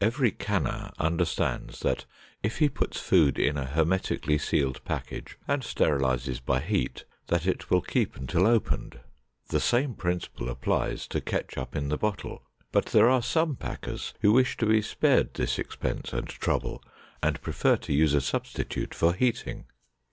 [0.00, 2.04] Every canner understands that
[2.42, 7.70] if he puts food in a hermetically sealed package and sterilizes by heat, that it
[7.70, 8.98] will keep until opened.
[9.50, 14.32] The same principle applies to ketchup in the bottle, but there are some packers who
[14.32, 16.82] wish to be spared this expense and trouble
[17.22, 19.66] and prefer to use a substitute for heating.